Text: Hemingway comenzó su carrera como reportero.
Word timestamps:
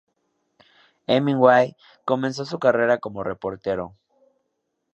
Hemingway 1.05 1.75
comenzó 2.05 2.43
su 2.43 2.57
carrera 2.57 2.97
como 2.97 3.23
reportero. 3.23 3.93